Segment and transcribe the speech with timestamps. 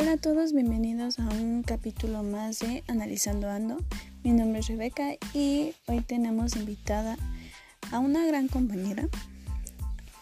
[0.00, 3.78] Hola a todos, bienvenidos a un capítulo más de Analizando Ando.
[4.22, 7.16] Mi nombre es Rebeca y hoy tenemos invitada
[7.90, 9.08] a una gran compañera,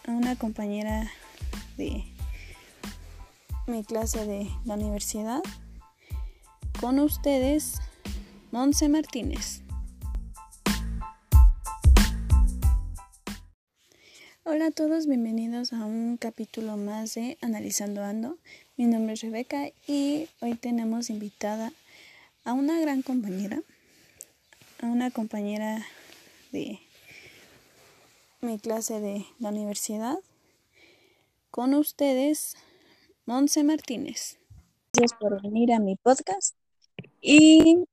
[0.07, 1.11] a una compañera
[1.77, 2.03] de
[3.67, 5.43] mi clase de la universidad.
[6.81, 7.79] Con ustedes,
[8.51, 9.61] Monse Martínez.
[14.43, 18.39] Hola a todos, bienvenidos a un capítulo más de Analizando Ando.
[18.77, 21.73] Mi nombre es Rebeca y hoy tenemos invitada
[22.45, 23.63] a una gran compañera,
[24.83, 25.83] a una compañera
[26.51, 26.79] de
[28.39, 30.19] mi clase de la universidad.
[31.49, 32.55] Con ustedes,
[33.25, 34.37] Monse Martínez.
[34.93, 36.55] Gracias por venir a mi podcast.
[37.19, 37.83] Y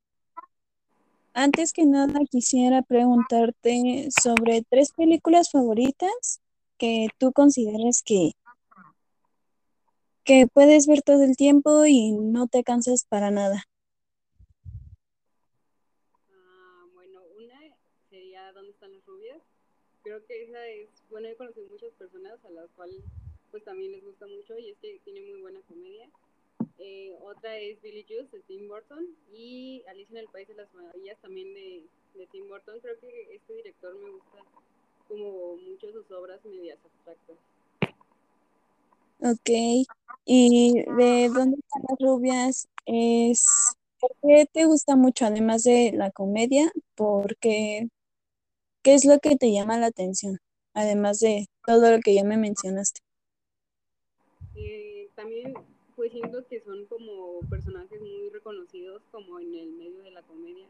[1.33, 6.43] antes que nada quisiera preguntarte sobre tres películas favoritas
[6.77, 8.33] que tú consideres que,
[10.25, 13.65] que puedes ver todo el tiempo y no te cansas para nada.
[16.31, 17.61] Ah, bueno, una
[18.11, 19.39] sería ¿Dónde están las rubias?
[20.03, 23.03] Creo que esa es, bueno, he conocido muchas personas a las cuales
[23.51, 26.09] pues también les gusta mucho y es que tiene muy buena comedia.
[26.79, 30.73] Eh, otra es Billy Juice de Tim Burton y Alicia en el País de las
[30.75, 32.81] Maravillas también de, de Tim Burton.
[32.81, 34.39] Creo que este director me gusta
[35.07, 37.37] como muchas de sus obras medias abstractas.
[39.21, 39.49] Ok,
[40.25, 43.45] y de dónde están las rubias es,
[44.01, 46.71] ¿por qué te gusta mucho además de la comedia?
[46.95, 47.89] Porque,
[48.83, 50.39] ¿qué es lo que te llama la atención?
[50.75, 53.01] Además de todo lo que ya me mencionaste.
[54.57, 55.55] Eh, también
[55.97, 60.67] pues siento que son como personajes muy reconocidos como en el medio de la comedia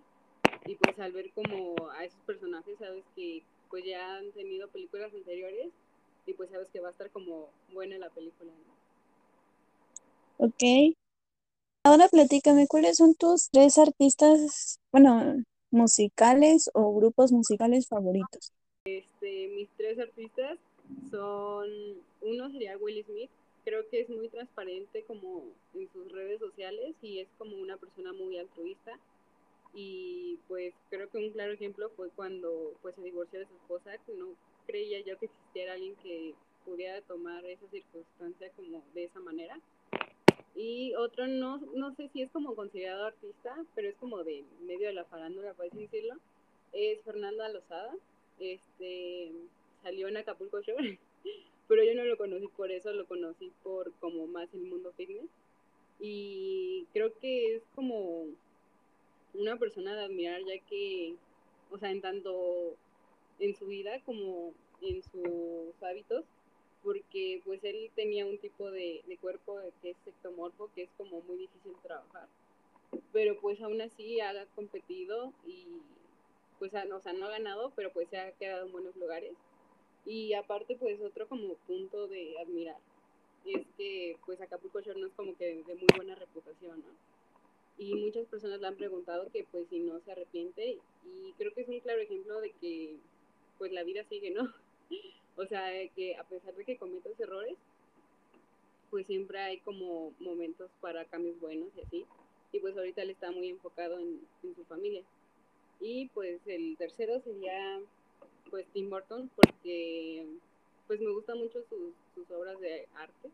[0.67, 5.12] y pues al ver como a esos personajes sabes que pues ya han tenido películas
[5.15, 5.72] anteriores
[6.27, 8.53] y pues sabes que va a estar como buena la película.
[10.39, 10.47] ¿no?
[10.47, 10.94] Ok.
[11.86, 18.53] Ahora platícame, ¿cuáles son tus tres artistas, bueno, musicales o grupos musicales favoritos?
[18.87, 20.59] Este, mis tres artistas
[21.10, 21.69] son,
[22.22, 23.31] uno sería Will Smith,
[23.65, 25.43] creo que es muy transparente como
[25.75, 28.99] en sus redes sociales y es como una persona muy altruista
[29.75, 33.99] y pues creo que un claro ejemplo fue cuando pues se divorció de su esposa,
[34.06, 34.28] que no
[34.66, 39.58] creía yo que existiera alguien que pudiera tomar esa circunstancia como de esa manera.
[40.54, 44.86] Y otro, no, no sé si es como considerado artista, pero es como de medio
[44.86, 46.14] de la farándula, por decirlo,
[46.72, 47.94] es Fernanda Lozada.
[48.38, 49.32] Este,
[49.82, 50.76] salió en Acapulco Show,
[51.69, 55.31] pero yo no lo conocí por eso, lo conocí por como más el mundo fitness.
[56.00, 58.26] Y creo que es como
[59.34, 61.14] una persona de admirar, ya que,
[61.70, 62.76] o sea, en tanto
[63.39, 66.25] en su vida como en sus hábitos,
[66.83, 71.21] porque pues él tenía un tipo de, de cuerpo que es ectomorfo, que es como
[71.22, 72.28] muy difícil trabajar,
[73.12, 75.67] pero pues aún así ha competido y
[76.59, 79.33] pues, o sea, no ha ganado, pero pues se ha quedado en buenos lugares.
[80.06, 82.77] Y aparte, pues otro como punto de admirar
[83.44, 86.83] es que pues Acapulco Shore no es como que de muy buena reputación,
[87.77, 91.62] y muchas personas le han preguntado que pues si no se arrepiente y creo que
[91.62, 92.97] es un claro ejemplo de que
[93.59, 94.53] pues la vida sigue, ¿no?
[95.37, 97.56] o sea, que a pesar de que cometas errores,
[98.91, 102.06] pues siempre hay como momentos para cambios buenos y así.
[102.53, 104.20] Y pues ahorita él está muy enfocado en,
[104.54, 105.03] su familia.
[105.81, 107.81] Y pues el tercero sería
[108.50, 110.25] pues Tim Burton porque
[110.87, 113.31] pues me gustan mucho sus, sus obras de arte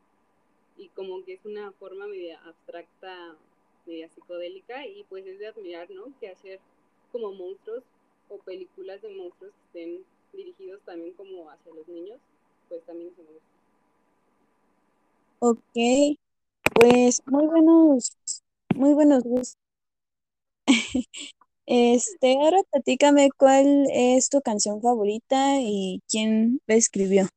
[0.79, 3.37] y como que es una forma media abstracta
[3.87, 6.07] media psicodélica y pues es de admirar, ¿no?
[6.21, 6.61] Que hacer
[7.13, 7.83] como monstruos
[8.31, 12.19] o películas de monstruos que estén dirigidos también como hacia los niños,
[12.69, 13.51] pues también se me gusta.
[15.41, 16.19] Ok,
[16.75, 18.17] pues muy buenos,
[18.75, 19.57] muy buenos gustos.
[21.73, 27.29] Este, ahora platícame cuál es tu canción favorita y quién la escribió.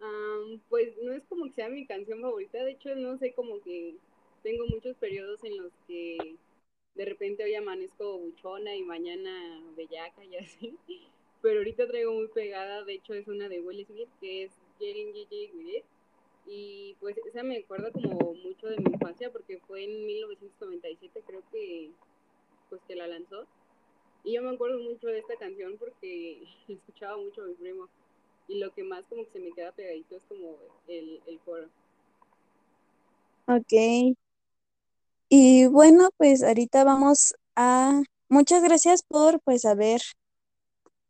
[0.00, 3.60] Um, pues no es como que sea mi canción favorita, de hecho no sé como
[3.60, 3.94] que
[4.42, 6.34] tengo muchos periodos en los que
[6.94, 10.76] de repente hoy amanezco buchona y mañana bellaca y así.
[11.42, 15.12] Pero ahorita traigo muy pegada, de hecho es una de Will Smith, que es Getting
[15.12, 15.84] Gigi With It.
[16.46, 21.42] Y pues esa me acuerda como mucho de mi infancia porque fue en 1997 creo
[21.50, 21.90] que
[22.68, 23.46] pues que la lanzó.
[24.24, 27.88] Y yo me acuerdo mucho de esta canción porque escuchaba mucho a mi primo.
[28.48, 30.56] Y lo que más como que se me queda pegadito es como
[30.88, 31.68] el, el coro.
[33.46, 34.16] Ok.
[35.34, 38.02] Y bueno, pues ahorita vamos a...
[38.28, 40.02] Muchas gracias por pues haber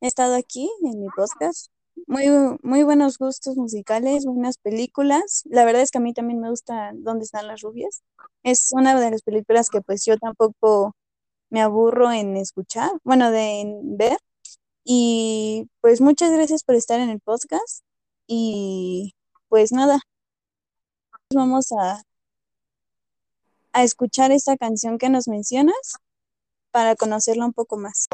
[0.01, 1.73] estado aquí en mi podcast.
[2.07, 2.27] muy,
[2.63, 5.43] muy buenos gustos musicales, buenas películas.
[5.47, 8.05] La verdad es que a mí también me gusta ¿Dónde están las rubias?
[8.45, 10.95] Es una de las películas que pues yo tampoco
[11.51, 14.19] me aburro en escuchar, bueno, de ver.
[14.85, 17.83] Y pues muchas gracias por estar en el podcast.
[18.29, 19.15] Y
[19.49, 19.99] pues nada,
[21.35, 22.03] vamos a,
[23.73, 25.97] a escuchar esta canción que nos mencionas
[26.73, 28.09] para conocerla un poco más.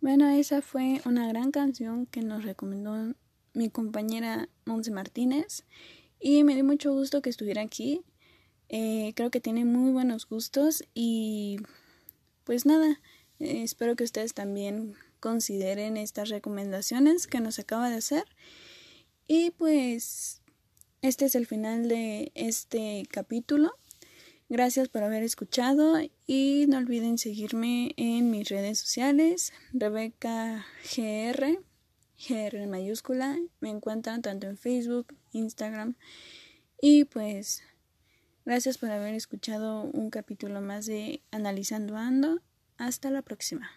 [0.00, 3.14] Bueno, esa fue una gran canción que nos recomendó
[3.52, 5.64] mi compañera Monse Martínez.
[6.20, 8.02] Y me dio mucho gusto que estuviera aquí.
[8.68, 11.58] Eh, creo que tiene muy buenos gustos y
[12.44, 13.00] pues nada,
[13.38, 18.24] eh, espero que ustedes también consideren estas recomendaciones que nos acaba de hacer.
[19.26, 20.42] Y pues
[21.02, 23.72] este es el final de este capítulo.
[24.48, 30.64] Gracias por haber escuchado y no olviden seguirme en mis redes sociales, Rebeca
[30.96, 31.58] GR,
[32.18, 33.38] GR en mayúscula.
[33.60, 35.96] Me encuentran tanto en Facebook, Instagram
[36.80, 37.62] y pues
[38.46, 42.40] gracias por haber escuchado un capítulo más de Analizando Ando.
[42.78, 43.70] Hasta la próxima.